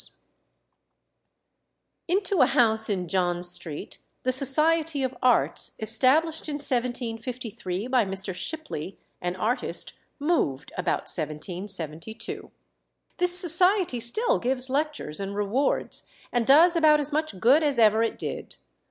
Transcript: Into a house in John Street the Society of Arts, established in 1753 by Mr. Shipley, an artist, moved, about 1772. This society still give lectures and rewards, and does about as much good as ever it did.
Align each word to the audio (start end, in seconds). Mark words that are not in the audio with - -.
Into 2.07 2.41
a 2.41 2.47
house 2.47 2.89
in 2.89 3.07
John 3.07 3.43
Street 3.43 3.99
the 4.23 4.31
Society 4.31 5.03
of 5.03 5.15
Arts, 5.21 5.73
established 5.79 6.49
in 6.49 6.55
1753 6.55 7.85
by 7.85 8.03
Mr. 8.03 8.33
Shipley, 8.33 8.97
an 9.21 9.35
artist, 9.35 9.93
moved, 10.17 10.73
about 10.75 11.01
1772. 11.03 12.49
This 13.17 13.37
society 13.37 13.99
still 13.99 14.39
give 14.39 14.67
lectures 14.71 15.19
and 15.19 15.35
rewards, 15.35 16.09
and 16.31 16.47
does 16.47 16.75
about 16.75 16.99
as 16.99 17.13
much 17.13 17.39
good 17.39 17.61
as 17.61 17.77
ever 17.77 18.01
it 18.01 18.17
did. 18.17 18.55